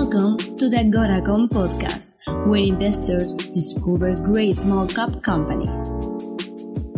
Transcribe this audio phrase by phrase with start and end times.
[0.00, 2.14] Welcome to the Agoracom podcast,
[2.46, 5.90] where investors discover great small cap companies.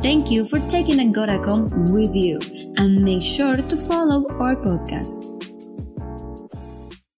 [0.02, 2.38] Thank you for taking a Goracom with you
[2.76, 5.16] and make sure to follow our podcast.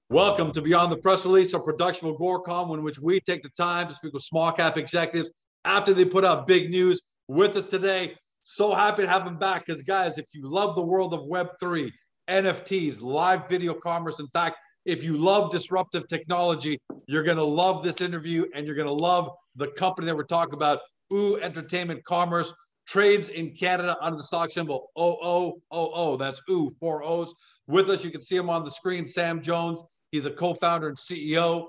[0.09, 3.51] Welcome to Beyond the Press Release, a production of Agoracom, in which we take the
[3.51, 5.33] time to speak with small cap executives
[5.65, 7.03] after they put out big news.
[7.27, 10.85] With us today, so happy to have him back because, guys, if you love the
[10.85, 11.91] world of Web3,
[12.31, 17.83] NFTs, live video commerce, in fact, if you love disruptive technology, you're going to love
[17.83, 20.81] this interview and you're going to love the company that we're talking about,
[21.13, 22.53] OO Entertainment Commerce,
[22.87, 26.19] trades in Canada under the stock symbol OOOO.
[26.19, 27.33] That's OO, four O's.
[27.69, 29.83] With us, you can see him on the screen, Sam Jones.
[30.11, 31.69] He's a co founder and CEO.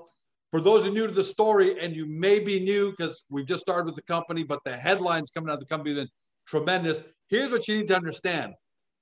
[0.50, 3.46] For those who are new to the story, and you may be new because we've
[3.46, 6.08] just started with the company, but the headlines coming out of the company have been
[6.46, 7.02] tremendous.
[7.28, 8.54] Here's what you need to understand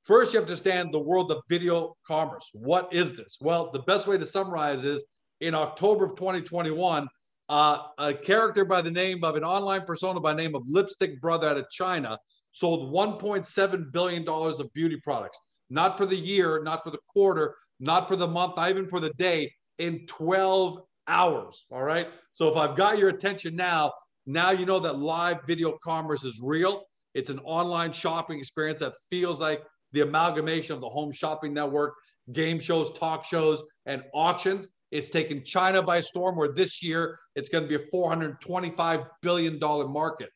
[0.04, 2.50] First, you have to understand the world of video commerce.
[2.52, 3.38] What is this?
[3.40, 5.04] Well, the best way to summarize is
[5.40, 7.06] in October of 2021,
[7.48, 11.48] uh, a character by the name of an online persona by name of Lipstick Brother
[11.48, 12.18] out of China
[12.50, 15.38] sold $1.7 billion of beauty products,
[15.70, 19.00] not for the year, not for the quarter, not for the month, not even for
[19.00, 21.64] the day, in 12 hours.
[21.70, 22.08] All right.
[22.32, 23.92] So if I've got your attention now,
[24.26, 26.84] now you know that live video commerce is real.
[27.14, 29.62] It's an online shopping experience that feels like
[29.92, 31.94] the amalgamation of the home shopping network,
[32.32, 34.68] game shows, talk shows, and auctions.
[34.90, 39.58] It's taken China by storm, where this year it's going to be a $425 billion
[39.58, 40.28] market.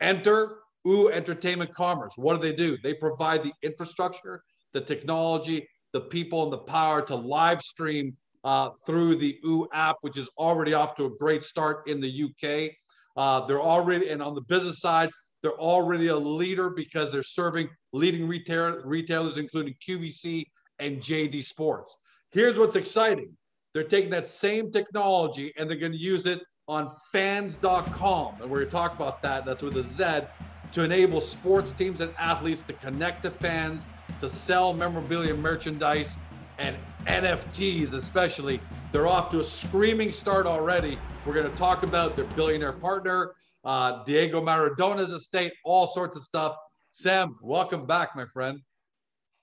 [0.00, 2.14] Enter OO Entertainment Commerce.
[2.16, 2.76] What do they do?
[2.82, 4.42] They provide the infrastructure,
[4.72, 9.96] the technology, the people, and the power to live stream uh, through the OO app,
[10.00, 12.72] which is already off to a great start in the UK.
[13.16, 15.10] Uh, they're already, and on the business side,
[15.42, 20.46] they're already a leader because they're serving leading retail, retailers, including QVC
[20.78, 21.96] and JD Sports.
[22.30, 23.36] Here's what's exciting
[23.74, 28.34] they're taking that same technology and they're going to use it on fanz.com.
[28.40, 29.44] And we're going to talk about that.
[29.46, 30.26] That's with a Z
[30.72, 33.86] to enable sports teams and athletes to connect to fans,
[34.20, 36.16] to sell memorabilia merchandise
[36.58, 38.60] and NFTs, especially.
[38.92, 40.98] They're off to a screaming start already.
[41.24, 43.34] We're going to talk about their billionaire partner,
[43.64, 46.56] uh, Diego Maradona's estate, all sorts of stuff.
[46.90, 48.60] Sam, welcome back, my friend.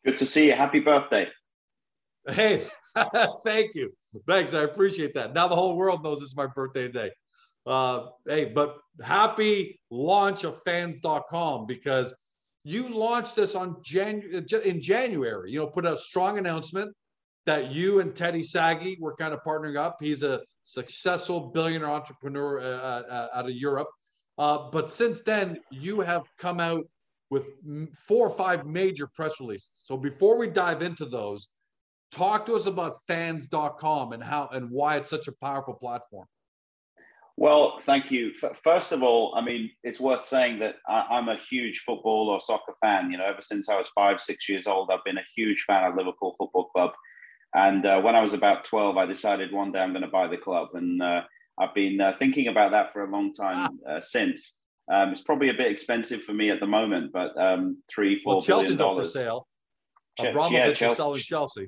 [0.05, 0.53] Good to see you.
[0.53, 1.27] Happy birthday.
[2.27, 2.65] Hey,
[3.43, 3.91] thank you.
[4.27, 4.53] Thanks.
[4.53, 5.33] I appreciate that.
[5.33, 7.11] Now the whole world knows it's my birthday today.
[7.65, 12.13] Uh, hey, but happy launch of fanz.com because
[12.63, 15.51] you launched this on Janu- in January.
[15.51, 16.93] You know, put a strong announcement
[17.45, 19.97] that you and Teddy Sagi were kind of partnering up.
[19.99, 23.87] He's a successful billionaire entrepreneur uh, uh, out of Europe.
[24.39, 26.85] Uh, but since then, you have come out
[27.29, 27.45] with
[27.93, 29.71] four or five major press releases.
[29.73, 31.49] So before we dive into those,
[32.11, 36.25] talk to us about fanz.com and how and why it's such a powerful platform.
[37.35, 38.33] Well, thank you.
[38.63, 42.73] First of all, I mean, it's worth saying that I'm a huge football or soccer
[42.81, 43.11] fan.
[43.11, 45.85] You know, ever since I was five, six years old, I've been a huge fan
[45.85, 46.91] of Liverpool Football Club.
[47.53, 50.27] And uh, when I was about 12, I decided one day I'm going to buy
[50.27, 50.69] the club.
[50.73, 51.21] And uh,
[51.59, 53.91] I've been uh, thinking about that for a long time ah.
[53.91, 54.55] uh, since.
[54.91, 58.35] Um, it's probably a bit expensive for me at the moment, but um, three, four
[58.35, 59.07] well, Chelsea's dollars.
[59.07, 59.47] up for sale.
[60.19, 61.67] Abramovich yeah, Chelsea, is selling Chelsea.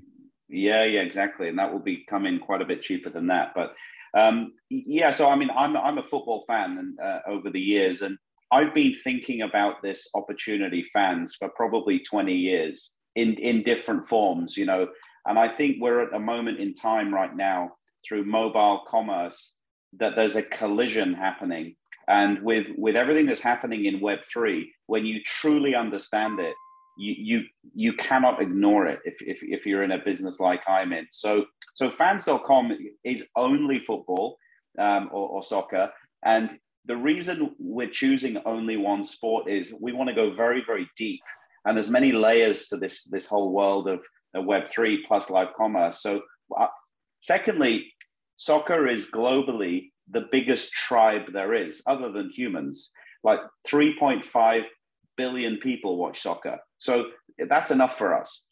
[0.50, 3.54] Yeah, yeah, exactly, and that will be coming quite a bit cheaper than that.
[3.56, 3.74] But
[4.18, 8.02] um, yeah, so I mean, I'm I'm a football fan, and uh, over the years,
[8.02, 8.18] and
[8.52, 14.58] I've been thinking about this opportunity fans for probably 20 years in in different forms,
[14.58, 14.88] you know.
[15.26, 17.74] And I think we're at a moment in time right now
[18.06, 19.54] through mobile commerce
[20.00, 21.76] that there's a collision happening.
[22.08, 26.56] And with, with everything that's happening in Web3, when you truly understand it,
[26.98, 27.44] you, you,
[27.74, 31.08] you cannot ignore it if, if, if you're in a business like I'm in.
[31.12, 34.38] So, so fanz.com is only football
[34.78, 35.90] um, or, or soccer.
[36.24, 40.90] And the reason we're choosing only one sport is we want to go very, very
[40.98, 41.22] deep.
[41.66, 44.02] And there's many layers to this, this whole world of
[44.36, 46.02] Web3 plus live commerce.
[46.02, 46.22] So,
[46.60, 46.68] uh,
[47.22, 47.94] secondly,
[48.36, 52.92] soccer is globally the biggest tribe there is, other than humans.
[53.24, 54.66] Like 3.5
[55.18, 56.58] billion people watch soccer.
[56.78, 57.06] So
[57.50, 58.44] that's enough for us.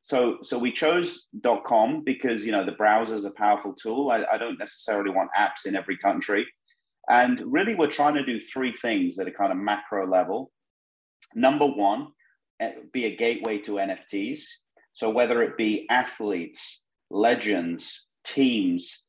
[0.00, 1.26] So, so we chose
[1.66, 4.10] .com because you know the browser is a powerful tool.
[4.10, 6.46] I, I don't necessarily want apps in every country,
[7.08, 10.50] and really we're trying to do three things at a kind of macro level.
[11.34, 12.08] Number one,
[12.60, 14.44] eh, be a gateway to NFTs.
[14.94, 19.02] So whether it be athletes, legends, teams,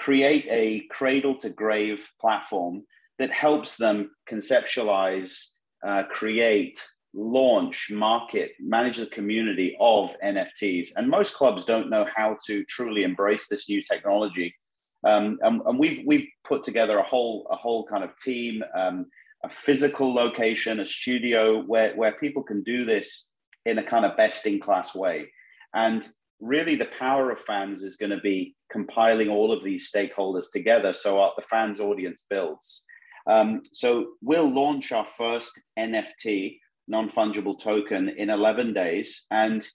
[0.00, 2.82] create a cradle to grave platform
[3.18, 5.44] that helps them conceptualize,
[5.86, 6.82] uh, create,
[7.12, 10.88] launch, market, manage the community of NFTs.
[10.96, 14.54] And most clubs don't know how to truly embrace this new technology.
[15.06, 19.06] Um, and, and, we've we've put together a whole a whole kind of team, um,
[19.44, 23.30] a physical location, a studio where where people can do this
[23.66, 25.30] in a kind of best in class way.
[25.74, 26.06] And
[26.40, 30.92] really, the power of fans is going to be compiling all of these stakeholders together,
[30.92, 32.84] so our, the fans audience builds.
[33.26, 36.58] Um, so we'll launch our first NFT
[36.90, 39.66] non-fungible token in 11 days and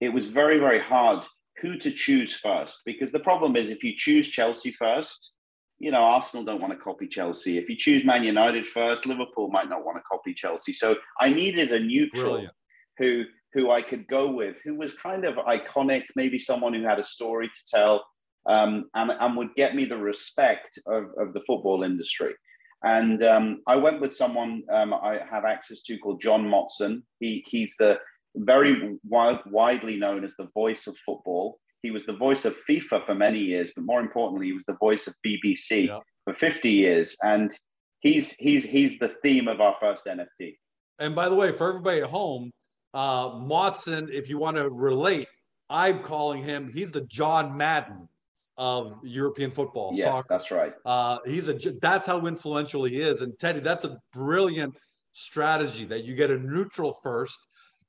[0.00, 1.22] it was very very hard
[1.60, 5.32] who to choose first because the problem is if you choose chelsea first
[5.78, 9.48] you know arsenal don't want to copy chelsea if you choose man united first liverpool
[9.48, 12.54] might not want to copy chelsea so i needed a neutral Brilliant.
[12.98, 16.98] who who i could go with who was kind of iconic maybe someone who had
[16.98, 18.04] a story to tell
[18.48, 22.34] um, and, and would get me the respect of, of the football industry
[22.82, 27.02] and um, I went with someone um, I have access to called John Motson.
[27.20, 27.98] He, he's the
[28.36, 31.58] very wide, widely known as the voice of football.
[31.82, 34.76] He was the voice of FIFA for many years, but more importantly, he was the
[34.78, 36.00] voice of BBC yeah.
[36.24, 37.16] for 50 years.
[37.22, 37.56] And
[38.00, 40.56] he's, he's, he's the theme of our first NFT.
[40.98, 42.50] And by the way, for everybody at home,
[42.92, 45.28] uh, Motson, if you want to relate,
[45.68, 48.08] I'm calling him, he's the John Madden
[48.58, 49.92] of European football.
[49.94, 50.26] Yeah, soccer.
[50.28, 50.72] that's right.
[50.84, 53.22] Uh, he's a that's how influential he is.
[53.22, 54.76] And Teddy, that's a brilliant
[55.12, 57.38] strategy that you get a neutral first,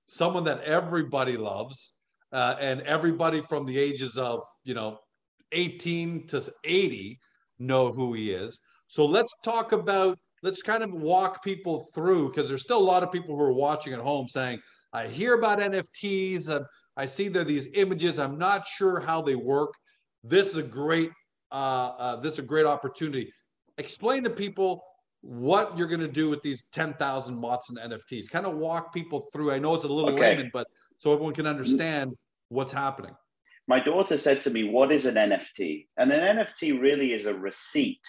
[0.08, 1.94] someone that everybody loves,
[2.32, 5.00] uh, and everybody from the ages of you know
[5.52, 7.20] 18 to 80
[7.60, 8.60] know who he is.
[8.88, 13.04] So let's talk about let's kind of walk people through because there's still a lot
[13.04, 14.60] of people who are watching at home saying,
[14.94, 16.66] I hear about NFTs and
[16.96, 18.20] I see there these images.
[18.20, 19.74] I'm not sure how they work
[20.30, 21.12] this is a great
[21.52, 23.32] uh, uh, this is a great opportunity.
[23.78, 24.84] Explain to people
[25.22, 28.30] what you're going to do with these 10,000 Motson NFTs.
[28.30, 29.52] Kind of walk people through.
[29.52, 30.32] I know it's a little okay.
[30.32, 32.16] layman, but so everyone can understand
[32.50, 33.16] what's happening.
[33.68, 35.88] My daughter said to me, What is an NFT?
[35.98, 38.06] And an NFT really is a receipt.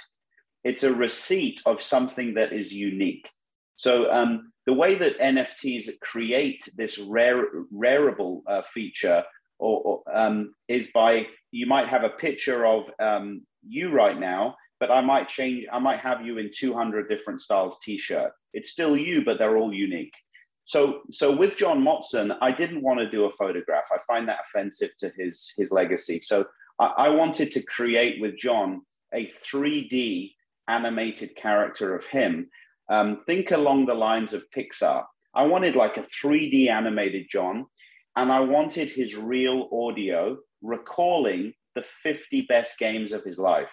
[0.64, 3.30] It's a receipt of something that is unique.
[3.76, 7.44] So, um, the way that NFTs create this rare,
[7.74, 9.24] rareable uh, feature
[9.58, 14.56] or, or um, is by you might have a picture of um, you right now,
[14.80, 15.66] but I might change.
[15.72, 18.32] I might have you in 200 different styles T-shirt.
[18.52, 20.14] It's still you, but they're all unique.
[20.64, 23.84] So, so with John Motson, I didn't want to do a photograph.
[23.90, 26.20] I find that offensive to his his legacy.
[26.22, 26.44] So,
[26.78, 28.82] I, I wanted to create with John
[29.14, 30.34] a 3D
[30.68, 32.50] animated character of him.
[32.90, 35.04] Um, think along the lines of Pixar.
[35.34, 37.66] I wanted like a 3D animated John
[38.18, 43.72] and I wanted his real audio recalling the 50 best games of his life.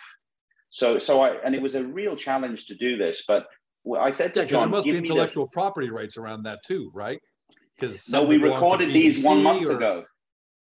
[0.69, 3.47] So, so I, and it was a real challenge to do this, but
[3.99, 5.51] I said to yeah, John, there must be intellectual the...
[5.51, 7.19] property rights around that too, right?
[7.79, 9.71] Because no, we recorded these one month or...
[9.71, 10.03] ago.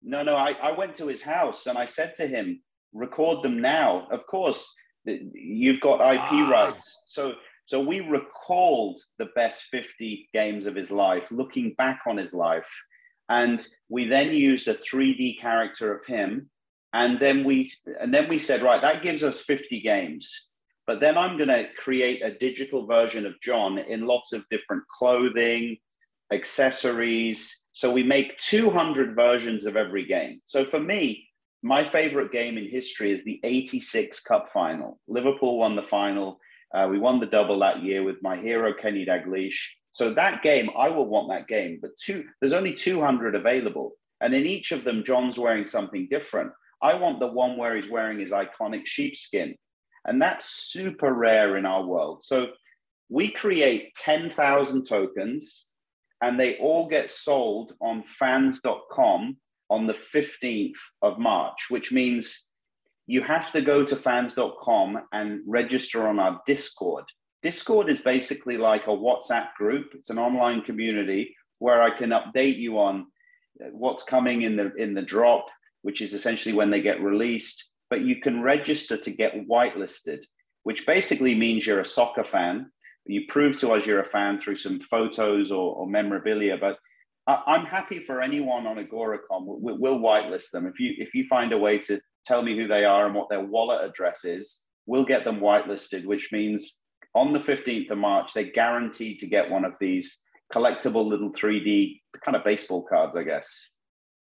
[0.02, 2.62] No, no, I, I went to his house and I said to him,
[2.94, 4.06] record them now.
[4.10, 4.66] Of course,
[5.04, 6.48] you've got IP ah.
[6.50, 7.02] rights.
[7.06, 7.34] So,
[7.66, 12.70] so we recalled the best 50 games of his life, looking back on his life
[13.28, 16.50] and we then used a 3D character of him,
[16.92, 20.48] and then we and then we said, right, that gives us 50 games.
[20.86, 24.82] But then I'm going to create a digital version of John in lots of different
[24.88, 25.78] clothing,
[26.32, 27.62] accessories.
[27.72, 30.40] So we make 200 versions of every game.
[30.44, 31.26] So for me,
[31.62, 35.00] my favorite game in history is the 86 Cup final.
[35.08, 36.38] Liverpool won the final.
[36.74, 39.56] Uh, we won the double that year with my hero, Kenny Dalglish.
[39.94, 43.92] So that game, I will want that game, but two, there's only 200 available.
[44.20, 46.50] And in each of them, John's wearing something different.
[46.82, 49.54] I want the one where he's wearing his iconic sheepskin.
[50.04, 52.24] And that's super rare in our world.
[52.24, 52.48] So
[53.08, 55.64] we create 10,000 tokens
[56.20, 59.36] and they all get sold on fanz.com
[59.70, 62.50] on the 15th of March, which means
[63.06, 67.04] you have to go to fanz.com and register on our Discord.
[67.44, 69.90] Discord is basically like a WhatsApp group.
[69.92, 73.06] It's an online community where I can update you on
[73.62, 75.48] uh, what's coming in the in the drop,
[75.82, 77.68] which is essentially when they get released.
[77.90, 80.22] But you can register to get whitelisted,
[80.62, 82.70] which basically means you're a soccer fan.
[83.04, 86.56] You prove to us you're a fan through some photos or, or memorabilia.
[86.58, 86.78] But
[87.26, 89.44] I, am happy for anyone on Agoracom.
[89.44, 92.66] We'll, we'll whitelist them if you if you find a way to tell me who
[92.66, 94.62] they are and what their wallet address is.
[94.86, 96.78] We'll get them whitelisted, which means
[97.14, 100.18] on the 15th of March, they're guaranteed to get one of these
[100.52, 103.48] collectible little 3D kind of baseball cards, I guess.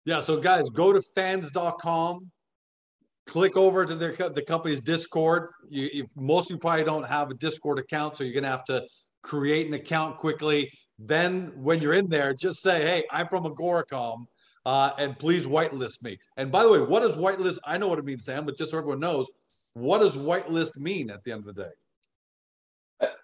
[0.04, 0.20] Yeah.
[0.20, 2.30] So, guys, go to fanz.com,
[3.26, 5.48] click over to their, the company's Discord.
[5.68, 8.50] You, if, most of you probably don't have a Discord account, so you're going to
[8.50, 8.84] have to
[9.22, 10.70] create an account quickly.
[10.98, 14.26] then when you're in there, just say, "Hey, I'm from Agoracom."
[14.66, 16.18] Uh, and please whitelist me.
[16.38, 17.58] And by the way, what does whitelist?
[17.66, 19.26] I know what it means, Sam, but just so everyone knows,
[19.74, 21.70] what does whitelist mean at the end of the day?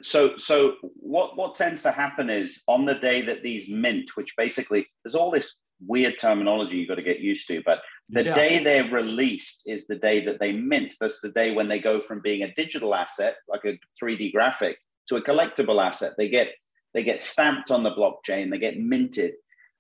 [0.03, 4.35] So, so what what tends to happen is on the day that these mint, which
[4.37, 8.35] basically there's all this weird terminology you've got to get used to, but the yeah.
[8.35, 10.95] day they're released is the day that they mint.
[11.01, 14.79] That's the day when they go from being a digital asset, like a 3D graphic,
[15.09, 16.15] to a collectible asset.
[16.19, 16.49] They get
[16.93, 18.51] they get stamped on the blockchain.
[18.51, 19.35] They get minted.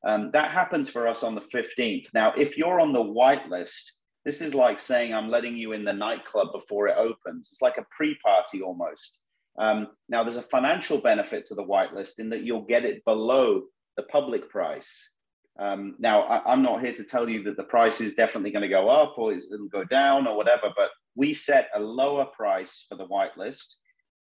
[0.06, 2.06] Um, that happens for us on the 15th.
[2.14, 3.92] Now, if you're on the whitelist,
[4.24, 7.48] this is like saying I'm letting you in the nightclub before it opens.
[7.52, 9.18] It's like a pre-party almost.
[9.58, 13.62] Um, now, there's a financial benefit to the whitelist in that you'll get it below
[13.96, 15.10] the public price.
[15.58, 18.62] Um, now, I, am not here to tell you that the price is definitely going
[18.62, 22.86] to go up or it'll go down or whatever, but we set a lower price
[22.88, 23.74] for the whitelist.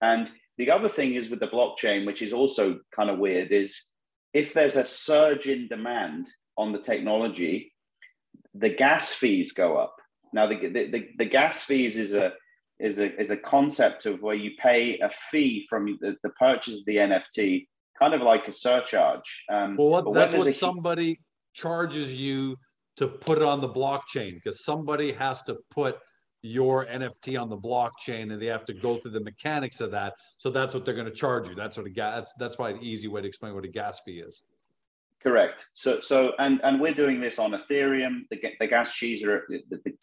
[0.02, 3.88] And the other thing is with the blockchain, which is also kind of weird, is
[4.34, 7.74] if there's a surge in demand on the technology,
[8.56, 9.96] the gas fees go up.
[10.34, 12.34] Now, the, the, the, gas fees is a
[12.80, 16.80] is a is a concept of where you pay a fee from the, the purchase
[16.80, 17.68] of the NFT,
[18.00, 19.44] kind of like a surcharge.
[19.50, 21.20] Um, well, what, that's what a, somebody
[21.54, 22.56] charges you
[22.98, 25.98] to put it on the blockchain because somebody has to put
[26.44, 30.14] your NFT on the blockchain and they have to go through the mechanics of that.
[30.38, 31.56] So that's what they're going to charge you.
[31.56, 32.16] That's what a gas.
[32.16, 34.44] That's that's probably an easy way to explain what a gas fee is.
[35.22, 35.68] Correct.
[35.74, 38.22] So so and and we're doing this on Ethereum.
[38.30, 39.94] The the gas fees are the, the,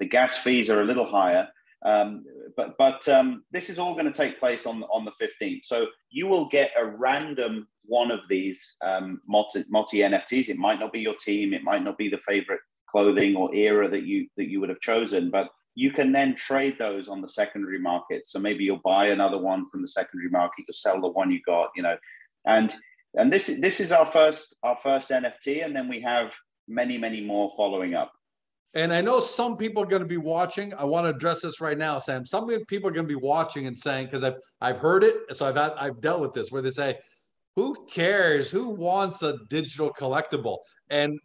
[0.00, 1.48] the gas fees are a little higher.
[1.84, 2.24] Um,
[2.56, 5.60] but but um, this is all going to take place on on the 15th.
[5.64, 10.48] So you will get a random one of these um, multi, multi NFTs.
[10.48, 11.54] It might not be your team.
[11.54, 14.80] It might not be the favorite clothing or era that you that you would have
[14.80, 15.30] chosen.
[15.30, 18.26] But you can then trade those on the secondary market.
[18.26, 21.40] So maybe you'll buy another one from the secondary market, you'll sell the one you
[21.46, 21.96] got, you know,
[22.46, 22.74] and
[23.14, 26.34] and this this is our first our first NFT, and then we have
[26.66, 28.12] many many more following up.
[28.76, 30.74] And I know some people are going to be watching.
[30.74, 32.26] I want to address this right now, Sam.
[32.26, 35.46] Some people are going to be watching and saying because I've I've heard it, so
[35.46, 36.98] I've had, I've dealt with this where they say,
[37.56, 38.50] "Who cares?
[38.50, 40.58] Who wants a digital collectible?"
[40.90, 41.18] And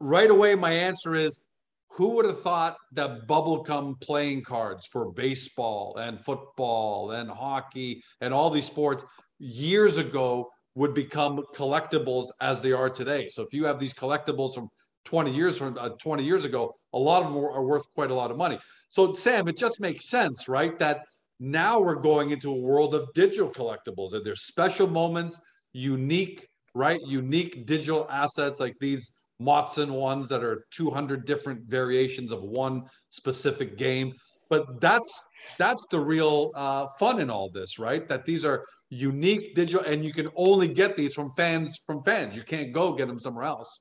[0.00, 1.40] right away, my answer is
[1.88, 8.34] who would have thought that bubblegum playing cards for baseball and football and hockey and
[8.34, 9.02] all these sports
[9.38, 13.28] years ago would become collectibles as they are today?
[13.28, 14.68] So if you have these collectibles from
[15.04, 18.14] 20 years from uh, 20 years ago, a lot of them are worth quite a
[18.14, 18.58] lot of money.
[18.88, 20.78] So Sam, it just makes sense, right?
[20.78, 21.00] That
[21.40, 25.40] now we're going into a world of digital collectibles and there's special moments,
[25.72, 27.00] unique, right?
[27.06, 33.76] Unique digital assets like these Motson ones that are 200 different variations of one specific
[33.76, 34.12] game.
[34.48, 35.24] But that's
[35.58, 38.06] that's the real uh, fun in all this, right?
[38.06, 42.36] That these are unique digital, and you can only get these from fans from fans.
[42.36, 43.80] You can't go get them somewhere else.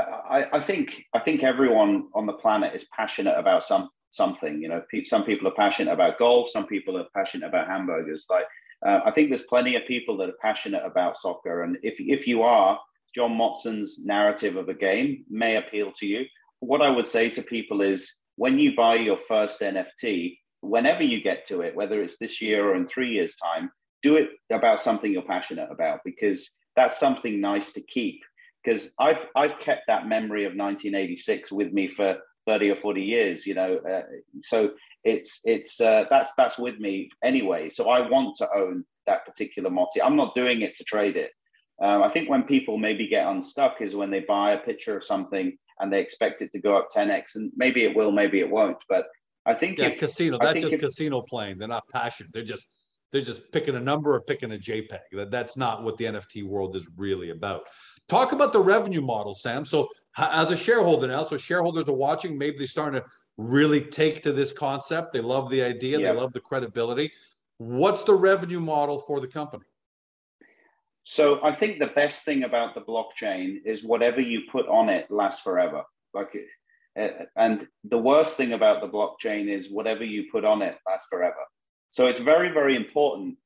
[0.00, 4.60] I, I think I think everyone on the planet is passionate about some something.
[4.60, 6.50] You know, some people are passionate about golf.
[6.50, 8.26] Some people are passionate about hamburgers.
[8.28, 8.44] Like
[8.84, 12.26] uh, I think there's plenty of people that are passionate about soccer, and if if
[12.26, 12.78] you are,
[13.14, 16.26] John Motson's narrative of a game may appeal to you.
[16.60, 21.22] What I would say to people is when you buy your first NFT, whenever you
[21.22, 23.70] get to it, whether it's this year or in three years' time,
[24.02, 28.20] do it about something you're passionate about because that's something nice to keep.
[28.66, 33.46] Because I've, I've kept that memory of 1986 with me for 30 or 40 years,
[33.46, 33.78] you know.
[33.78, 34.02] Uh,
[34.40, 34.72] so
[35.04, 37.70] it's it's uh, that's that's with me anyway.
[37.70, 40.00] So I want to own that particular Motti.
[40.04, 41.30] I'm not doing it to trade it.
[41.80, 45.04] Um, I think when people maybe get unstuck is when they buy a picture of
[45.04, 48.50] something and they expect it to go up 10x, and maybe it will, maybe it
[48.50, 48.78] won't.
[48.88, 49.06] But
[49.44, 50.38] I think yeah, if, casino.
[50.40, 51.58] That's just if, casino playing.
[51.58, 52.32] They're not passionate.
[52.32, 52.66] They're just
[53.12, 55.00] they're just picking a number or picking a JPEG.
[55.12, 57.62] That that's not what the NFT world is really about.
[58.08, 59.64] Talk about the revenue model, Sam.
[59.64, 62.38] So as a shareholder now, so shareholders are watching.
[62.38, 65.12] Maybe they're starting to really take to this concept.
[65.12, 65.98] They love the idea.
[65.98, 66.12] Yeah.
[66.12, 67.12] They love the credibility.
[67.58, 69.64] What's the revenue model for the company?
[71.04, 75.10] So I think the best thing about the blockchain is whatever you put on it
[75.10, 75.84] lasts forever.
[76.14, 76.34] Like,
[76.94, 81.44] and the worst thing about the blockchain is whatever you put on it lasts forever.
[81.90, 83.36] So it's very, very important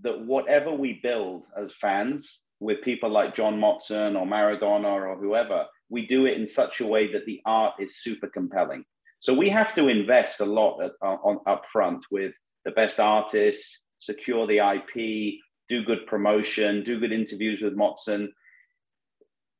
[0.00, 5.66] that whatever we build as fans with people like John Motson or Maradona or whoever,
[5.88, 8.84] we do it in such a way that the art is super compelling.
[9.20, 12.32] So we have to invest a lot at, uh, on, up front with
[12.64, 18.28] the best artists, secure the IP, do good promotion, do good interviews with Motson.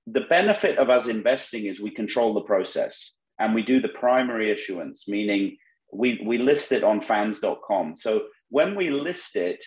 [0.06, 4.50] The benefit of us investing is we control the process and we do the primary
[4.50, 5.56] issuance, meaning
[5.92, 7.96] we, we list it on fanz.com.
[7.96, 9.64] So when we list it,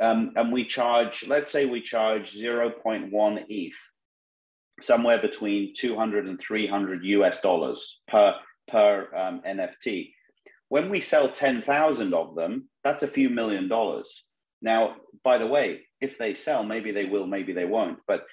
[0.00, 3.92] um, and we charge, let's say we charge 0.1 ETH,
[4.80, 8.34] somewhere between 200 and 300 US dollars per,
[8.68, 10.12] per um, NFT.
[10.68, 14.24] When we sell 10,000 of them, that's a few million dollars.
[14.60, 17.98] Now, by the way, if they sell, maybe they will, maybe they won't.
[18.06, 18.24] But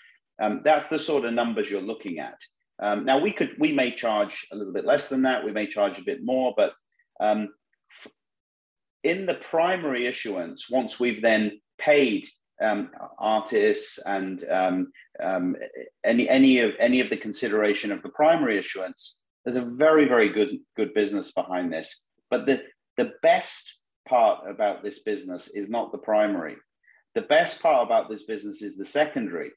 [0.42, 2.40] um, that's the sort of numbers you're looking at.
[2.82, 5.46] Um, now, we could, we may charge a little bit less than that.
[5.46, 6.74] We may charge a bit more, but
[7.20, 7.50] um,
[9.04, 12.28] in the primary issuance, once we've then paid
[12.62, 14.92] um, artists and um,
[15.22, 15.56] um,
[16.04, 20.30] any any of any of the consideration of the primary issuance, there's a very very
[20.30, 22.04] good good business behind this.
[22.30, 22.64] But the
[22.98, 26.56] the best part about this business is not the primary.
[27.16, 29.52] The best part about this business is the secondary.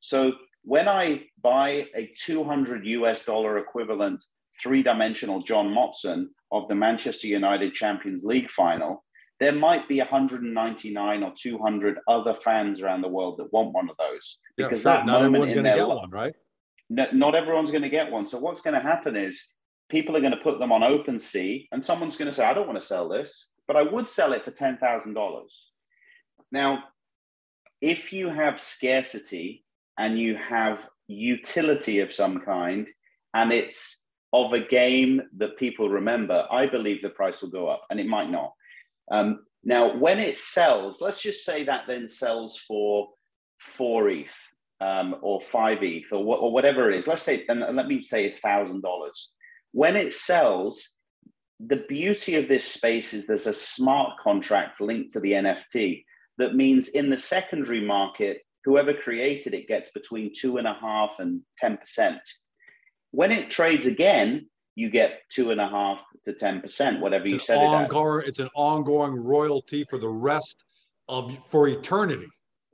[0.00, 4.24] So when I buy a 200 US dollar equivalent
[4.62, 9.04] three dimensional John Motson of the Manchester United Champions League final,
[9.38, 13.96] there might be 199 or 200 other fans around the world that want one of
[13.96, 14.38] those.
[14.56, 14.92] Because yeah, sure.
[14.92, 16.34] that not everyone's going to get one, right?
[16.88, 18.26] No, not everyone's going to get one.
[18.26, 19.42] So what's going to happen is
[19.88, 22.66] people are going to put them on OpenSea, and someone's going to say, "I don't
[22.66, 25.70] want to sell this, but I would sell it for ten thousand dollars."
[26.52, 26.84] Now,
[27.80, 29.64] if you have scarcity
[29.98, 32.88] and you have utility of some kind,
[33.34, 34.02] and it's
[34.44, 38.06] of a game that people remember, I believe the price will go up, and it
[38.06, 38.52] might not.
[39.10, 43.08] Um, now, when it sells, let's just say that then sells for
[43.58, 44.36] four ETH
[44.80, 47.06] um, or five ETH or, or whatever it is.
[47.06, 49.30] Let's say, and let me say a thousand dollars.
[49.72, 50.92] When it sells,
[51.58, 56.04] the beauty of this space is there's a smart contract linked to the NFT
[56.38, 61.16] that means in the secondary market, whoever created it gets between two and a half
[61.18, 62.18] and 10%.
[63.16, 67.32] When it trades again, you get two and a half to ten percent, whatever it's
[67.32, 67.56] you said.
[67.64, 70.62] Ongoing, it it's an ongoing royalty for the rest
[71.08, 72.26] of for eternity.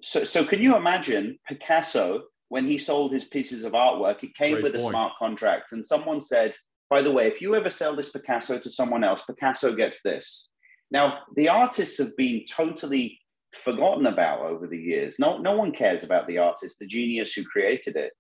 [0.03, 4.25] So, so can you imagine Picasso when he sold his pieces of artwork?
[4.25, 4.87] It came Great with point.
[4.87, 6.57] a smart contract, and someone said,
[6.91, 10.49] "By the way, if you ever sell this Picasso to someone else, Picasso gets this."
[10.91, 13.21] Now, the artists have been totally
[13.55, 15.21] forgotten about over the years.
[15.21, 18.13] No, no one cares about the artist, the genius who created it.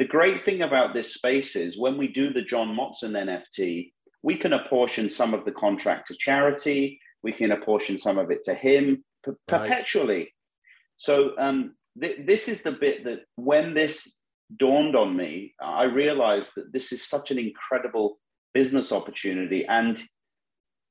[0.00, 4.34] The great thing about this space is when we do the John Motson NFT, we
[4.34, 8.54] can apportion some of the contract to charity, we can apportion some of it to
[8.54, 9.60] him per- right.
[9.68, 10.32] perpetually.
[10.96, 14.16] So um, th- this is the bit that when this
[14.56, 18.18] dawned on me, I realized that this is such an incredible
[18.54, 20.02] business opportunity and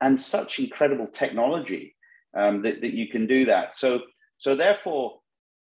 [0.02, 1.96] and such incredible technology
[2.38, 3.76] um, that, that you can do that.
[3.76, 4.02] So
[4.38, 5.18] so therefore,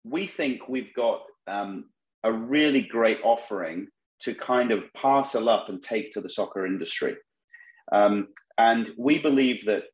[0.05, 1.87] we think we've got um,
[2.25, 3.89] a really great offering
[4.21, 7.17] to kind of parcel up and take to the soccer industry.
[7.93, 8.29] Um,
[8.59, 9.85] and we believe that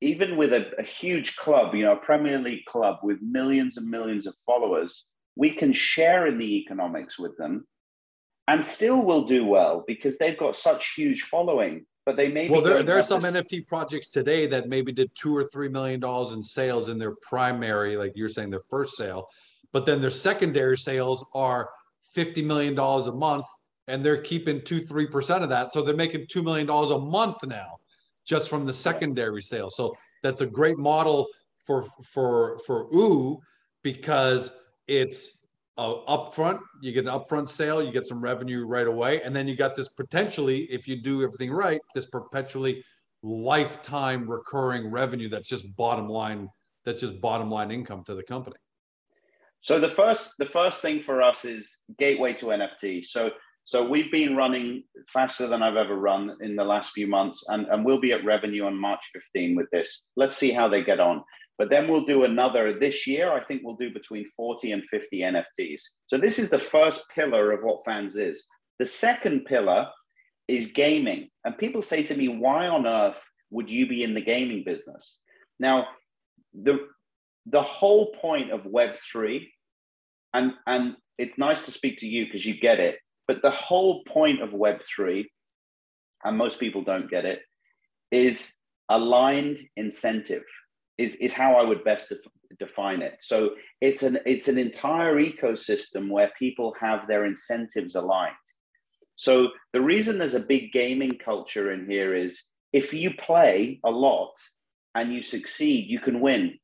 [0.00, 3.88] even with a, a, huge club, you know, a Premier League club with millions and
[3.88, 5.06] millions of followers,
[5.36, 7.66] we can share in the economics with them
[8.48, 11.86] and still will do well because they've got such huge following.
[12.04, 12.62] But they may well.
[12.62, 13.32] There, there are some this...
[13.32, 17.14] NFT projects today that maybe did two or three million dollars in sales in their
[17.22, 19.28] primary, like you're saying, their first sale,
[19.72, 21.70] but then their secondary sales are
[22.16, 23.46] $50 million a month
[23.88, 25.72] and they're keeping two, 3% of that.
[25.72, 27.78] So they're making $2 million a month now
[28.24, 29.70] just from the secondary sale.
[29.70, 31.26] So that's a great model
[31.66, 33.40] for, for, for OO
[33.82, 34.52] because
[34.86, 35.46] it's
[35.78, 36.60] uh, upfront.
[36.80, 39.22] You get an upfront sale, you get some revenue right away.
[39.22, 42.84] And then you got this potentially, if you do everything right, this perpetually
[43.22, 46.48] lifetime recurring revenue that's just bottom line,
[46.84, 48.56] that's just bottom line income to the company.
[49.62, 53.04] So the first the first thing for us is gateway to NFT.
[53.04, 53.30] So
[53.64, 57.66] so we've been running faster than I've ever run in the last few months, and,
[57.68, 60.06] and we'll be at revenue on March 15 with this.
[60.16, 61.22] Let's see how they get on.
[61.58, 63.32] But then we'll do another this year.
[63.32, 65.80] I think we'll do between 40 and 50 NFTs.
[66.08, 68.46] So this is the first pillar of what fans is.
[68.80, 69.86] The second pillar
[70.48, 71.28] is gaming.
[71.44, 75.20] And people say to me, why on earth would you be in the gaming business?
[75.60, 75.86] Now,
[76.52, 76.80] the
[77.46, 79.48] the whole point of Web3,
[80.34, 84.02] and, and it's nice to speak to you because you get it, but the whole
[84.04, 85.24] point of Web3,
[86.24, 87.40] and most people don't get it,
[88.10, 88.56] is
[88.88, 90.44] aligned incentive,
[90.98, 92.18] is, is how I would best def-
[92.58, 93.16] define it.
[93.20, 93.50] So
[93.80, 98.34] it's an, it's an entire ecosystem where people have their incentives aligned.
[99.16, 103.90] So the reason there's a big gaming culture in here is if you play a
[103.90, 104.32] lot
[104.94, 106.58] and you succeed, you can win.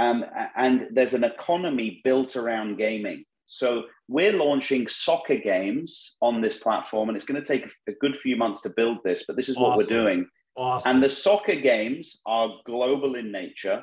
[0.00, 0.24] Um,
[0.56, 3.24] and there's an economy built around gaming.
[3.44, 8.16] So we're launching soccer games on this platform, and it's going to take a good
[8.16, 9.78] few months to build this, but this is what awesome.
[9.96, 10.26] we're doing.
[10.56, 10.90] Awesome.
[10.90, 13.82] And the soccer games are global in nature.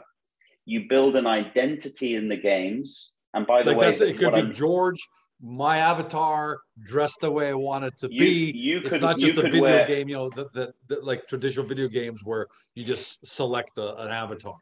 [0.73, 3.13] you build an identity in the games.
[3.34, 5.01] And by the like way, it could be I'm, George,
[5.41, 6.60] my avatar,
[6.93, 8.51] dressed the way I want it to You- be.
[8.67, 11.21] you it's could- not just a video wear- game, you know, the, the, the like
[11.32, 14.58] traditional video games where you just select a, an avatar.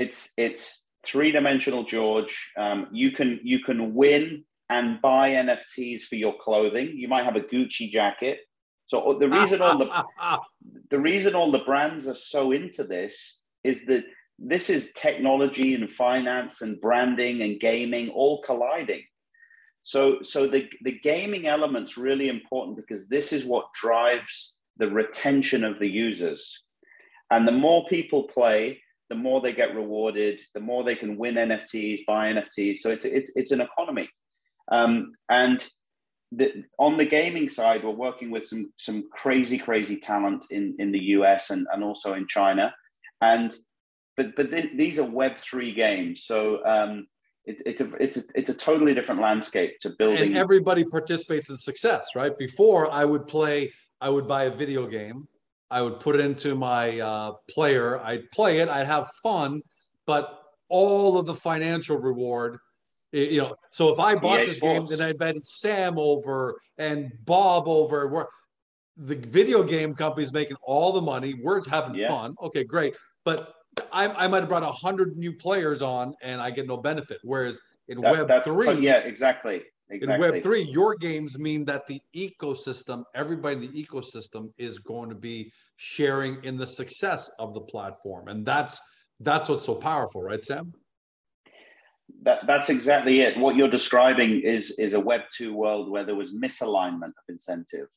[0.00, 2.52] It's it's three dimensional George.
[2.56, 6.92] Um, you can you can win and buy NFTs for your clothing.
[6.94, 8.40] You might have a Gucci jacket.
[8.86, 10.04] So the reason all the
[10.90, 14.04] the reason all the brands are so into this is that
[14.38, 19.02] this is technology and finance and branding and gaming all colliding.
[19.82, 25.64] So, so the, the gaming element's really important because this is what drives the retention
[25.64, 26.62] of the users.
[27.30, 31.34] And the more people play, the more they get rewarded, the more they can win
[31.34, 32.78] NFTs, buy NFTs.
[32.78, 34.08] So it's, it's, it's an economy.
[34.72, 35.66] Um, and
[36.32, 40.92] the, on the gaming side, we're working with some, some crazy, crazy talent in, in
[40.92, 42.72] the US and, and also in China.
[43.20, 43.54] And
[44.20, 47.06] but but th- these are Web three games, so um,
[47.46, 50.22] it's it's a it's a it's a totally different landscape to building.
[50.22, 52.36] and everybody participates in success, right?
[52.36, 55.26] Before I would play, I would buy a video game,
[55.70, 59.62] I would put it into my uh, player, I'd play it, I'd have fun,
[60.06, 62.58] but all of the financial reward,
[63.12, 63.54] you know.
[63.70, 64.98] So if I bought EA this game, Sports.
[64.98, 68.08] then I invited Sam over and Bob over.
[68.08, 68.26] We're,
[68.96, 71.34] the video game company's making all the money.
[71.40, 72.08] We're having Yeah.
[72.08, 72.34] fun.
[72.42, 73.54] Okay, great, but
[73.92, 77.18] I, I might have brought a hundred new players on, and I get no benefit.
[77.22, 80.26] Whereas in That- Web three, yeah, exactly, exactly.
[80.26, 85.08] in Web three, your games mean that the ecosystem, everybody in the ecosystem, is going
[85.08, 88.80] to be sharing in the success of the platform, and that's
[89.20, 90.72] that's what's so powerful, right, Sam?
[92.22, 93.38] That, that's exactly it.
[93.38, 97.88] What you're describing is is a Web two world where there was misalignment of incentive.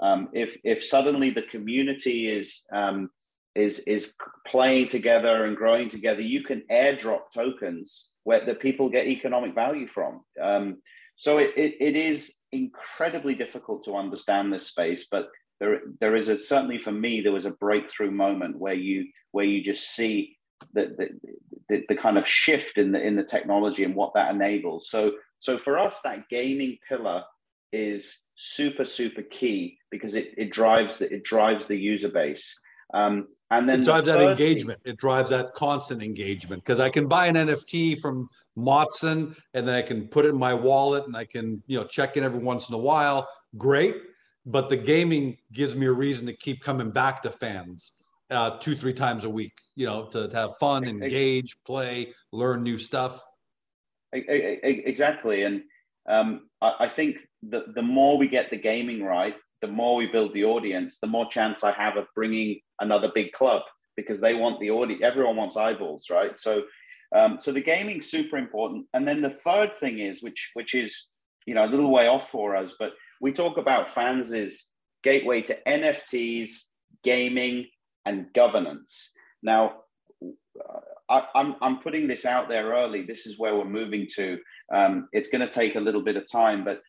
[0.00, 3.10] Um, if if suddenly the community is um,
[3.54, 4.14] is is
[4.46, 9.86] playing together and growing together, you can airdrop tokens where the people get economic value
[9.86, 10.22] from.
[10.40, 10.78] Um,
[11.18, 15.28] so it, it, it is incredibly difficult to understand this space, but
[15.60, 19.44] there there is a certainly for me there was a breakthrough moment where you where
[19.44, 20.36] you just see
[20.72, 21.08] the, the,
[21.68, 24.88] the, the kind of shift in the in the technology and what that enables.
[24.88, 27.24] So so for us, that gaming pillar
[27.72, 32.56] is super super key because it, it drives the it drives the user base.
[32.94, 34.80] Um, and then It the drives that third engagement.
[34.84, 39.74] It drives that constant engagement because I can buy an NFT from Motson and then
[39.74, 42.40] I can put it in my wallet and I can you know check in every
[42.40, 43.28] once in a while.
[43.56, 43.96] Great,
[44.44, 47.92] but the gaming gives me a reason to keep coming back to fans
[48.30, 49.52] uh, two three times a week.
[49.76, 53.24] You know, to, to have fun, engage, play, learn new stuff.
[54.12, 55.62] Exactly, and
[56.06, 60.06] um, I, I think that the more we get the gaming right, the more we
[60.06, 63.62] build the audience, the more chance I have of bringing another big club
[63.96, 65.02] because they want the audience.
[65.02, 66.38] Everyone wants eyeballs, right?
[66.38, 66.62] So,
[67.14, 68.86] um, so the gaming's super important.
[68.94, 71.08] And then the third thing is, which which is
[71.46, 74.66] you know a little way off for us, but we talk about fans is
[75.02, 76.50] gateway to NFTs,
[77.02, 77.66] gaming,
[78.04, 79.10] and governance.
[79.42, 79.80] Now,
[80.22, 83.02] uh, I, I'm, I'm putting this out there early.
[83.02, 84.38] This is where we're moving to.
[84.72, 86.82] Um, it's going to take a little bit of time, but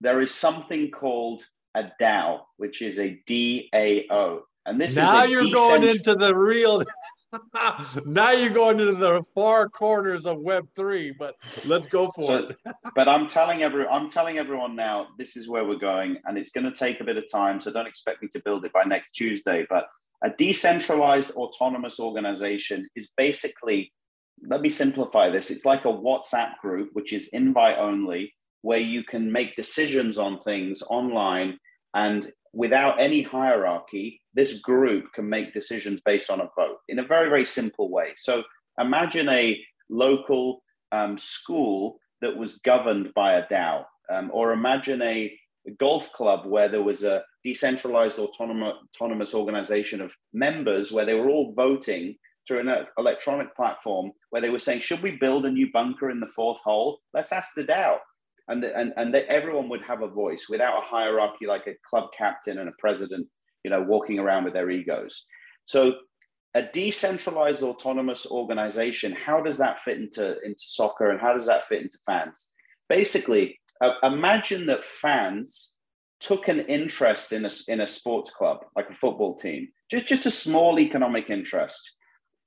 [0.00, 1.44] there is something called
[1.74, 4.40] a DAO, which is a DAO.
[4.66, 6.82] And this now is a you're going into the real.
[8.06, 11.34] now you're going into the far corners of Web three, but
[11.64, 12.56] let's go for So- it.
[12.94, 16.50] but I'm telling every I'm telling everyone now this is where we're going, and it's
[16.50, 17.60] going to take a bit of time.
[17.60, 19.66] So don't expect me to build it by next Tuesday.
[19.68, 19.86] But
[20.22, 23.92] a decentralized autonomous organization is basically,
[24.46, 25.50] let me simplify this.
[25.50, 28.32] It's like a WhatsApp group, which is invite only,
[28.64, 31.58] where you can make decisions on things online
[31.94, 37.06] and without any hierarchy, this group can make decisions based on a vote in a
[37.06, 38.12] very, very simple way.
[38.16, 38.42] So
[38.78, 45.36] imagine a local um, school that was governed by a DAO, um, or imagine a,
[45.78, 51.54] golf club where there was a decentralized autonomous, organization of members where they were all
[51.54, 52.14] voting
[52.46, 56.10] through an e- electronic platform where they were saying, should we build a new bunker
[56.10, 56.98] in the fourth hole?
[57.14, 57.96] Let's ask the DAO.
[58.48, 61.76] And, the, and, and that everyone would have a voice without a hierarchy like a
[61.88, 63.26] club captain and a president,
[63.64, 65.24] you know, walking around with their egos.
[65.64, 65.94] So
[66.54, 71.66] a decentralized autonomous organization, how does that fit into, into soccer and how does that
[71.66, 72.50] fit into fans?
[72.88, 75.72] Basically, uh, imagine that fans
[76.20, 80.26] took an interest in a, in a sports club, like a football team, just, just
[80.26, 81.92] a small economic interest.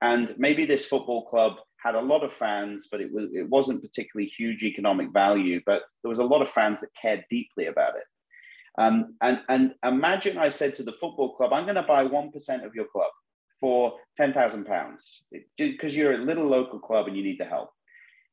[0.00, 3.82] And maybe this football club had a lot of fans, but it, was, it wasn't
[3.82, 7.96] particularly huge economic value, but there was a lot of fans that cared deeply about
[7.96, 8.04] it.
[8.78, 12.64] Um, and, and imagine I said to the football club, I'm going to buy 1%
[12.66, 13.10] of your club.
[13.60, 15.22] for ten thousand pounds
[15.56, 17.70] because you're a little local club and you need the help.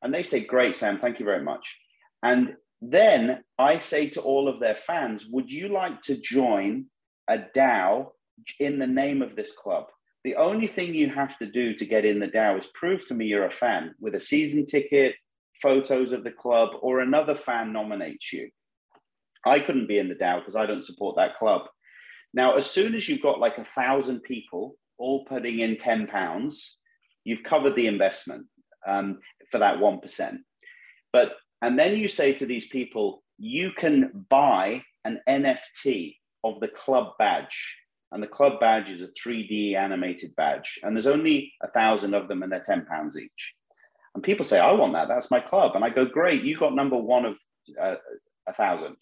[0.02, 1.78] And they say, Great, Sam, thank you very much.
[2.24, 6.86] And then I say to all of their fans, Would you like to join
[7.28, 8.12] a DAO
[8.60, 9.86] in the name of this club?
[10.26, 13.14] The only thing you have to do to get in the DAO is prove to
[13.14, 15.14] me you're a fan with a season ticket,
[15.62, 18.50] photos of the club, or another fan nominates you.
[19.46, 21.68] I couldn't be in the DAO because I don't support that club.
[22.34, 26.78] Now, as soon as you've got like a thousand people all putting in 10 pounds,
[27.24, 28.48] you've covered the investment
[28.88, 29.20] um,
[29.52, 30.38] for that 1%.
[31.14, 36.68] But, and then you say to these people, you can buy an NFT of the
[36.68, 37.78] club badge.
[38.16, 40.80] And the club badge is a 3D animated badge.
[40.82, 43.54] And there's only a thousand of them and they're 10 pounds each.
[44.14, 45.10] And people say, I want that.
[45.10, 45.74] That's my club.
[45.76, 46.42] And I go, great.
[46.42, 47.36] You got number one of
[47.80, 47.96] uh,
[48.48, 48.96] a thousand.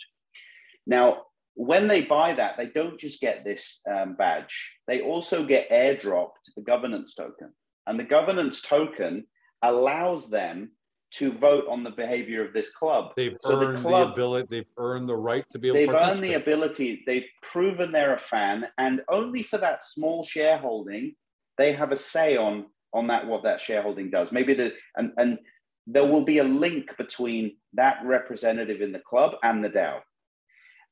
[0.88, 5.69] Now, when they buy that, they don't just get this um, badge, they also get
[5.69, 7.54] airdropped the governance token.
[7.86, 9.28] And the governance token
[9.62, 10.71] allows them
[11.17, 13.13] to vote on the behavior of this club.
[13.15, 15.89] They've so earned the, club, the ability, they've earned the right to be able they've
[15.89, 21.15] to earned the ability, they've proven they're a fan, and only for that small shareholding,
[21.58, 24.32] they have a say on on that what that shareholding does.
[24.32, 25.38] Maybe the and and
[25.86, 29.99] there will be a link between that representative in the club and the DAO.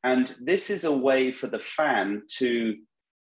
[0.03, 2.75] And this is a way for the fan to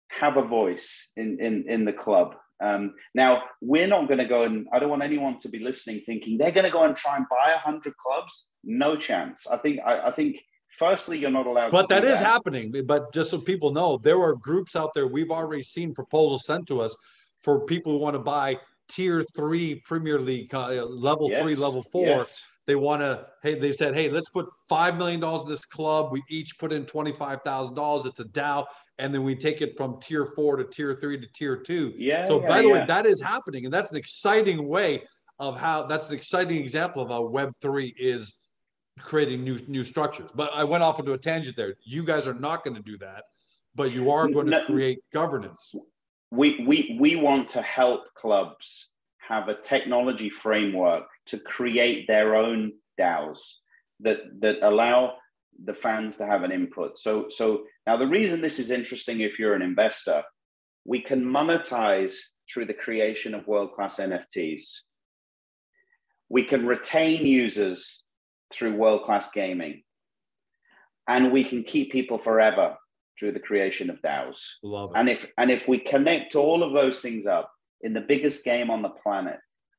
[0.10, 2.36] have a voice in, in, in the club.
[2.63, 6.02] Um, now, we're not going to go and I don't want anyone to be listening
[6.06, 8.47] thinking they're going to go and try and buy 100 clubs.
[8.63, 9.45] No chance.
[9.47, 10.41] I think, I, I think
[10.78, 12.26] firstly, you're not allowed but that is that.
[12.26, 12.73] happening.
[12.86, 16.67] But just so people know, there are groups out there, we've already seen proposals sent
[16.67, 16.95] to us
[17.41, 21.43] for people who want to buy tier three Premier League, uh, level yes.
[21.43, 22.06] three, level four.
[22.06, 25.65] Yes they want to hey they said hey let's put five million dollars in this
[25.65, 26.12] club.
[26.12, 28.65] We each put in $25000 it's a DAO
[28.99, 31.93] and then we take it from tier four to tier three to tier two.
[31.97, 32.73] Yeah so yeah, by the yeah.
[32.73, 33.65] way that is happening.
[33.65, 35.04] And that's an exciting way
[35.39, 38.36] of how that's an exciting example of how web 3 is
[38.99, 40.30] creating new new structures.
[40.36, 41.76] But i went off into a tangent there.
[41.84, 43.23] You guys are not going to do that
[43.76, 45.73] but you are going to create governance.
[46.32, 52.73] We we we want to help clubs have a technology framework to create their own
[52.99, 53.39] DAOs
[54.01, 55.13] that that allow
[55.63, 56.97] the fans to have an input.
[56.97, 60.23] So so now the reason this is interesting if you're an investor,
[60.86, 62.15] we can monetize
[62.51, 64.79] through the creation of world-class NFTs.
[66.29, 68.03] We can retain users
[68.51, 69.83] through world-class gaming.
[71.07, 72.77] And we can keep people forever
[73.19, 74.39] through the creation of DAOs.
[74.63, 74.99] Love it.
[74.99, 78.69] And if and if we connect all of those things up in the biggest game
[78.69, 79.38] on the planet,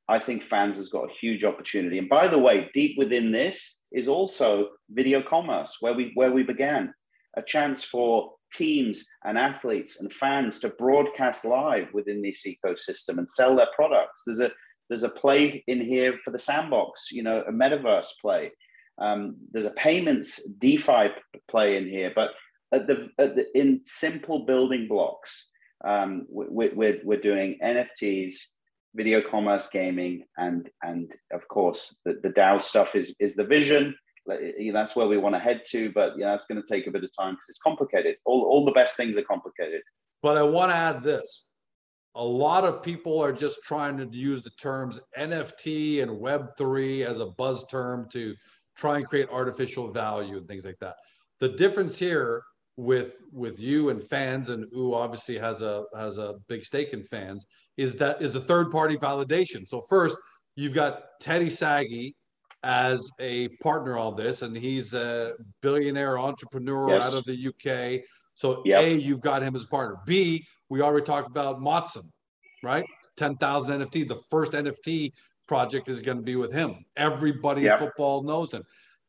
[0.08, 1.98] I think fans has got a huge opportunity.
[1.98, 6.42] And by the way, deep within this is also video commerce, where we where we
[6.42, 6.92] began,
[7.36, 13.28] a chance for teams and athletes and fans to broadcast live within this ecosystem and
[13.28, 14.22] sell their products.
[14.26, 14.50] There's a
[14.88, 18.52] there's a play in here for the sandbox, you know, a metaverse play.
[18.98, 21.08] Um, there's a payments DeFi
[21.48, 22.30] play in here, but
[22.72, 25.46] at the, at the in simple building blocks,
[25.84, 28.34] um, we're, we're, we're doing NFTs,
[28.94, 33.94] video commerce, gaming, and and of course the, the DAO stuff is is the vision.
[34.26, 37.04] That's where we want to head to, but yeah, that's going to take a bit
[37.04, 38.16] of time because it's complicated.
[38.24, 39.82] All all the best things are complicated.
[40.22, 41.44] But I want to add this:
[42.14, 47.04] a lot of people are just trying to use the terms NFT and Web three
[47.04, 48.34] as a buzz term to
[48.76, 50.96] try and create artificial value and things like that.
[51.40, 52.42] The difference here
[52.76, 57.04] with with you and fans and who obviously has a has a big stake in
[57.04, 60.18] fans is that is a third party validation so first
[60.56, 62.16] you've got teddy sagi
[62.64, 67.06] as a partner on this and he's a billionaire entrepreneur yes.
[67.06, 68.00] out of the uk
[68.34, 68.82] so yep.
[68.82, 72.08] a you've got him as a partner b we already talked about Motson,
[72.64, 72.84] right
[73.18, 75.12] 10000 nft the first nft
[75.46, 77.80] project is going to be with him everybody yep.
[77.80, 78.64] in football knows him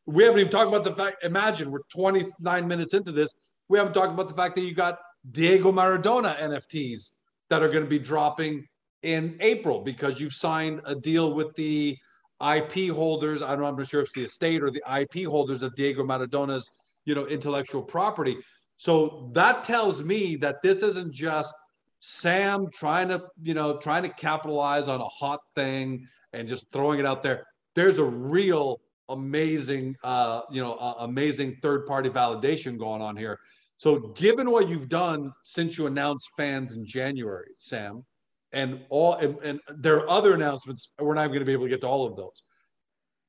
[0.06, 3.34] we haven't even talked about the fact imagine we're 29 minutes into this
[3.70, 5.00] we haven't talked about the fact that you got
[5.32, 7.12] Diego Maradona NFTs
[7.50, 8.68] that are going to be dropping
[9.04, 11.98] in April because you've signed a deal with the
[12.42, 13.42] IP holders.
[13.42, 15.76] I don't know, I'm not sure if it's the estate or the IP holders of
[15.76, 16.70] Diego Maradona's,
[17.06, 18.38] you know, intellectual property.
[18.78, 21.56] So that tells me that this isn't just
[22.00, 27.00] Sam trying to, you know, trying to capitalize on a hot thing and just throwing
[27.00, 27.46] it out there.
[27.74, 33.40] There's a real amazing, uh, you know, uh, amazing third party validation going on here.
[33.78, 38.06] So, given what you've done since you announced fans in January, Sam,
[38.54, 41.70] and all, and, and there are other announcements, we're not going to be able to
[41.70, 42.44] get to all of those.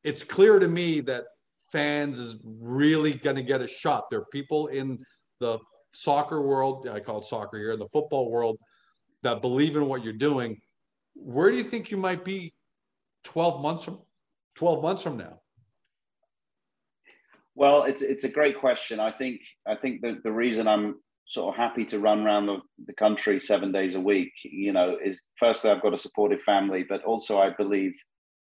[0.05, 1.25] It's clear to me that
[1.73, 4.09] fans is really going to get a shot.
[4.09, 5.05] There are people in
[5.41, 5.59] the
[5.93, 8.59] soccer world, I call it soccer here, in the football world,
[9.23, 10.61] that believe in what you're doing.
[11.15, 12.55] Where do you think you might be
[13.25, 13.99] 12 months from
[14.55, 15.41] 12 months from now?
[17.57, 19.01] Well, it's it's a great question.
[19.01, 22.59] I think I think the, the reason I'm sort of happy to run around the,
[22.87, 26.85] the country seven days a week, you know, is firstly I've got a supportive family,
[26.87, 27.95] but also I believe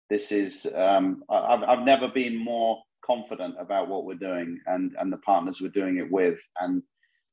[0.09, 5.11] this is um, I've I've never been more confident about what we're doing and and
[5.13, 6.83] the partners we're doing it with and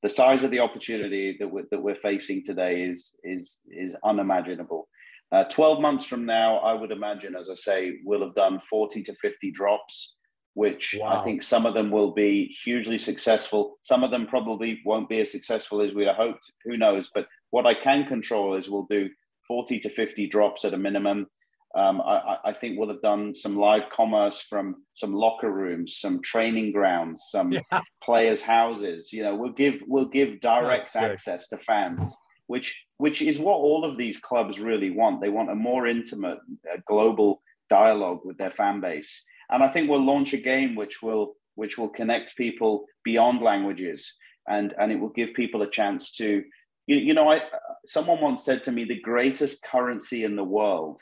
[0.02, 4.88] the size of the opportunity that we're, that we're facing today is is is unimaginable.
[5.32, 9.02] Uh, 12 months from now, I would imagine, as I say, we'll have done 40
[9.04, 10.14] to 50 drops
[10.54, 11.20] which wow.
[11.20, 13.78] I think some of them will be hugely successful.
[13.82, 16.50] Some of them probably won't be as successful as we had hoped.
[16.64, 17.10] Who knows?
[17.14, 19.08] But what I can control is we'll do
[19.48, 21.26] 40 to 50 drops at a minimum.
[21.74, 26.20] Um, I, I, think we'll have done some live commerce from some locker rooms, some
[26.20, 27.80] training grounds, some yeah.
[28.04, 29.10] players' houses.
[29.10, 32.14] You know, we'll give we'll give direct access to fans,
[32.46, 35.22] which which is what all of these clubs really want.
[35.22, 39.88] They want a more intimate, uh, global dialogue with their fan base and I think
[39.88, 44.14] we'll launch a game which will which will connect people beyond languages,
[44.48, 46.42] and and it will give people a chance to,
[46.86, 47.42] you, you know, I
[47.86, 51.00] someone once said to me, the greatest currency in the world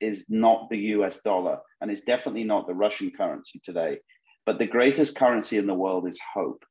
[0.00, 1.20] is not the U.S.
[1.20, 3.98] dollar, and it's definitely not the Russian currency today,
[4.46, 6.64] but the greatest currency in the world is hope.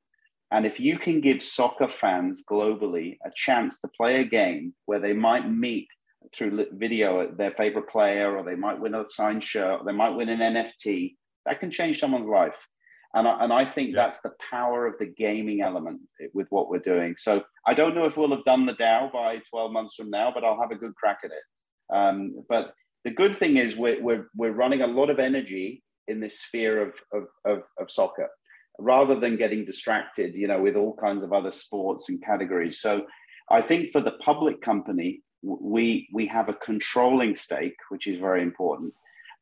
[0.52, 5.00] And if you can give soccer fans globally a chance to play a game where
[5.00, 5.88] they might meet
[6.34, 10.16] through video their favorite player, or they might win a signed shirt, or they might
[10.16, 12.68] win an NFT, that can change someone's life.
[13.16, 14.04] And I, and I think yeah.
[14.04, 16.02] that's the power of the gaming element
[16.34, 17.16] with what we're doing.
[17.18, 20.32] So I don't know if we'll have done the DAO by 12 months from now,
[20.32, 21.96] but I'll have a good crack at it.
[21.96, 26.20] Um, but the good thing is we're, we're, we're running a lot of energy in
[26.20, 28.30] this sphere of, of, of, of soccer
[28.78, 32.80] rather than getting distracted, you know, with all kinds of other sports and categories.
[32.80, 33.06] So
[33.50, 38.42] I think for the public company, we we have a controlling stake, which is very
[38.42, 38.94] important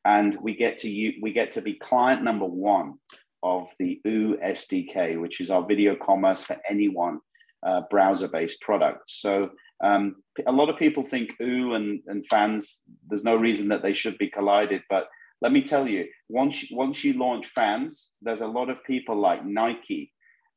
[0.08, 2.98] and we get to we get to be client number one
[3.44, 7.20] of the OO SDK, which is our video commerce for anyone
[7.66, 9.10] uh, browser-based product.
[9.10, 9.52] So
[9.84, 10.16] um,
[10.48, 14.18] a lot of people think OO and, and fans, there's no reason that they should
[14.18, 14.82] be collided.
[14.90, 15.08] But
[15.42, 19.46] let me tell you, once, once you launch fans, there's a lot of people like
[19.46, 20.12] Nike,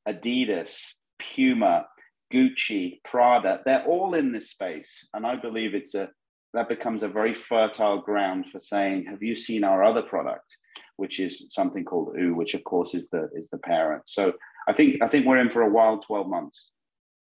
[0.09, 1.87] Adidas, Puma,
[2.33, 5.09] Gucci, Prada, they're all in this space.
[5.15, 6.09] And I believe it's a
[6.53, 10.57] that becomes a very fertile ground for saying, "Have you seen our other product?"
[10.97, 14.03] Which is something called OO, which of course is the is the parent.
[14.07, 14.33] So
[14.69, 16.71] I think I think we're in for a wild twelve months.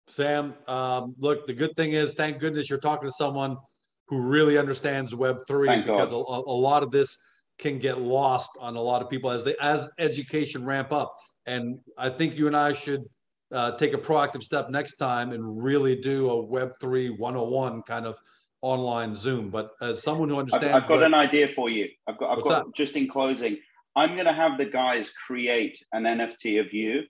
[0.09, 3.57] Sam, um, look, the good thing is, thank goodness you're talking to someone
[4.09, 7.17] who really understands Web three because a, a, lot of this
[7.59, 11.17] can get lost on a lot of people as they as education ramp up.
[11.47, 13.05] And I think you and I should
[13.53, 18.07] uh, take a proactive step next time and really do a Web three 101 kind
[18.07, 18.19] of
[18.63, 21.89] online Zoom, but as someone who understands, I've, I've got what, an idea for you.
[22.09, 22.75] I've got, I've got that?
[22.75, 23.59] just in closing.
[23.95, 27.03] I'm going to have the guys create an NFT of you,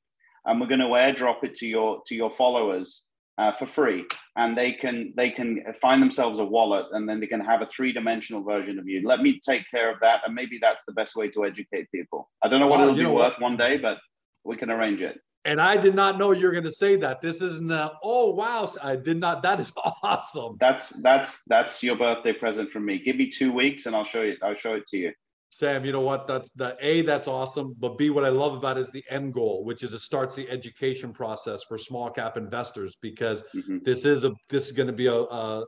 [0.46, 3.04] and we're going to airdrop it to your to your followers
[3.38, 4.04] uh, for free,
[4.36, 7.66] and they can they can find themselves a wallet, and then they can have a
[7.66, 9.06] three dimensional version of you.
[9.06, 12.30] Let me take care of that, and maybe that's the best way to educate people.
[12.42, 13.40] I don't know what it'll be worth what?
[13.40, 13.98] one day, but
[14.44, 15.20] we can arrange it.
[15.44, 17.20] And I did not know you're going to say that.
[17.20, 17.70] This isn't.
[17.70, 18.70] A, oh wow!
[18.80, 19.42] I did not.
[19.42, 20.56] That is awesome.
[20.60, 22.98] That's that's that's your birthday present from me.
[22.98, 24.36] Give me two weeks, and I'll show you.
[24.42, 25.12] I'll show it to you.
[25.50, 26.26] Sam, you know what?
[26.26, 27.02] That's the A.
[27.02, 27.74] That's awesome.
[27.78, 30.34] But B, what I love about it is the end goal, which is it starts
[30.34, 33.78] the education process for small cap investors because mm-hmm.
[33.82, 35.66] this is a this is going to be a, a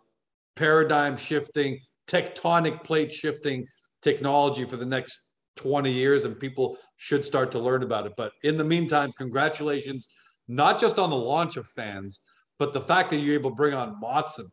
[0.57, 3.67] paradigm shifting, tectonic plate shifting
[4.01, 5.21] technology for the next
[5.57, 8.15] 20 years and people should start to learn about it.
[8.17, 10.09] But in the meantime, congratulations,
[10.49, 12.21] not just on the launch of fans,
[12.59, 14.47] but the fact that you're able to bring on Motson,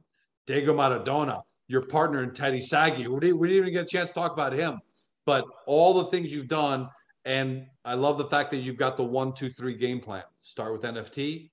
[0.48, 3.08] Diego Maradona, your partner in Teddy Sagi.
[3.08, 4.80] We didn't, we didn't even get a chance to talk about him,
[5.26, 6.90] but all the things you've done.
[7.24, 10.24] And I love the fact that you've got the one, two, three game plan.
[10.38, 11.50] Start with NFT,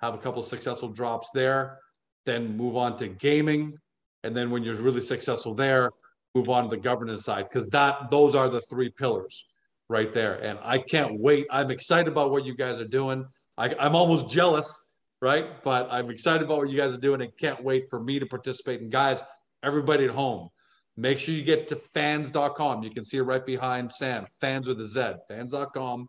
[0.00, 1.78] have a couple successful drops there,
[2.24, 3.76] then move on to gaming.
[4.24, 5.90] And then when you're really successful there,
[6.34, 9.46] move on to the governance side because that those are the three pillars
[9.88, 10.34] right there.
[10.34, 11.46] And I can't wait.
[11.50, 13.26] I'm excited about what you guys are doing.
[13.58, 14.82] I, I'm almost jealous,
[15.20, 15.62] right?
[15.62, 18.26] But I'm excited about what you guys are doing and can't wait for me to
[18.26, 18.80] participate.
[18.80, 19.22] And guys,
[19.62, 20.48] everybody at home,
[20.96, 22.82] make sure you get to fanz.com.
[22.82, 25.00] You can see it right behind Sam, fans with a Z,
[25.30, 26.08] fanz.com.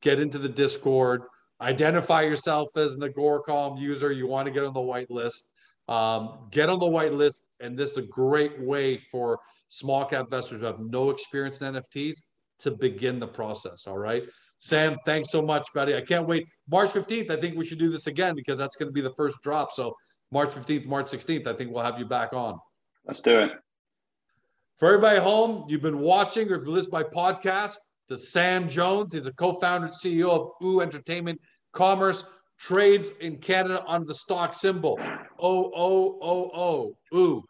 [0.00, 1.22] Get into the Discord.
[1.60, 4.10] Identify yourself as an Agoracom user.
[4.10, 5.51] You want to get on the white list.
[5.88, 10.24] Um, get on the white list, and this is a great way for small cap
[10.24, 12.18] investors who have no experience in NFTs
[12.60, 13.86] to begin the process.
[13.86, 14.22] All right.
[14.58, 15.96] Sam, thanks so much, buddy.
[15.96, 16.46] I can't wait.
[16.70, 19.12] March 15th, I think we should do this again because that's going to be the
[19.14, 19.72] first drop.
[19.72, 19.96] So
[20.30, 22.58] March 15th, March 16th, I think we'll have you back on.
[23.04, 23.50] Let's do it.
[24.78, 27.76] For everybody home, you've been watching or if you listen by podcast
[28.08, 29.14] to Sam Jones.
[29.14, 31.40] He's a co-founder and CEO of OO Entertainment
[31.72, 32.24] Commerce,
[32.62, 34.96] trades in Canada under the stock symbol
[35.40, 37.44] O O O O OO.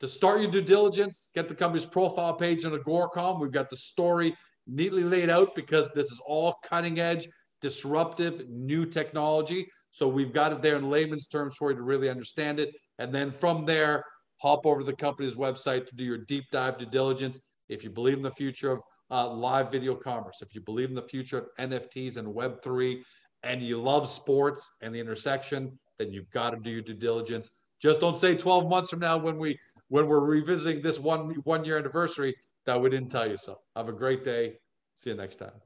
[0.00, 3.40] To start your due diligence, get the company's profile page on Agoracom.
[3.40, 4.36] We've got the story
[4.66, 7.28] neatly laid out because this is all cutting edge,
[7.62, 9.66] disruptive, new technology.
[9.92, 12.74] So we've got it there in layman's terms for you to really understand it.
[12.98, 14.04] And then from there,
[14.38, 17.40] hop over to the company's website to do your deep dive due diligence.
[17.68, 20.94] If you believe in the future of uh, live video commerce, if you believe in
[20.94, 23.00] the future of NFTs and Web3,
[23.46, 27.50] and you love sports and the intersection, then you've got to do your due diligence.
[27.80, 31.64] Just don't say 12 months from now when we when we're revisiting this one one
[31.64, 32.34] year anniversary
[32.64, 33.58] that we didn't tell you so.
[33.76, 34.58] Have a great day.
[34.96, 35.65] See you next time.